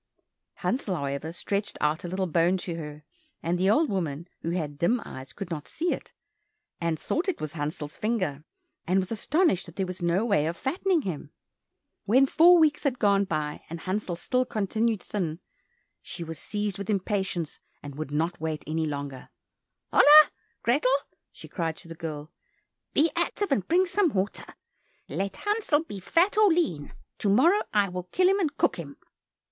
[0.55, 3.03] Hansel, however, stretched out a little bone to her,
[3.43, 6.11] and the old woman, who had dim eyes, could not see it,
[6.79, 8.43] and thought it was Hansel's finger,
[8.87, 11.29] and was astonished that there was no way of fattening him.
[12.05, 15.39] When four weeks had gone by, and Hansel still continued thin,
[16.01, 19.29] she was seized with impatience and would not wait any longer.
[19.93, 20.31] "Hola,
[20.63, 20.89] Grethel,"
[21.31, 22.31] she cried to the girl,
[22.95, 24.45] "be active, and bring some water.
[25.07, 28.97] Let Hansel be fat or lean, to morrow I will kill him, and cook him."